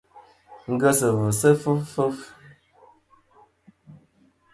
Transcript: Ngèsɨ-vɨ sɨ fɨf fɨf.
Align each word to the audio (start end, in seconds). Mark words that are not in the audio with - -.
Ngèsɨ-vɨ 0.71 1.27
sɨ 1.39 1.49
fɨf 1.61 1.81
fɨf. 1.93 2.17